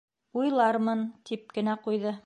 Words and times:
Уйлармын, 0.43 1.05
тип 1.31 1.57
кенә 1.59 1.81
ҡуйҙы. 1.87 2.19